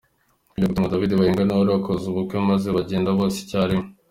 [0.49, 3.87] kujya gutungura David Bayingana wari wakoze ubukwe maze bagenda bose icya rimwe.